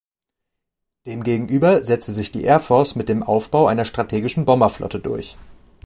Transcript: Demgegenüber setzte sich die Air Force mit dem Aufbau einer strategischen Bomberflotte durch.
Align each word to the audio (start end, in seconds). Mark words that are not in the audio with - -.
Demgegenüber 1.05 1.83
setzte 1.83 2.11
sich 2.11 2.31
die 2.31 2.41
Air 2.41 2.59
Force 2.59 2.95
mit 2.95 3.07
dem 3.07 3.21
Aufbau 3.21 3.67
einer 3.67 3.85
strategischen 3.85 4.45
Bomberflotte 4.45 4.99
durch. 4.99 5.37